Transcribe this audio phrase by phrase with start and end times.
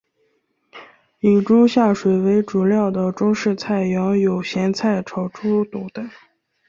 [1.19, 6.09] 以猪下水为主料的中式菜肴有咸菜炒猪肚等。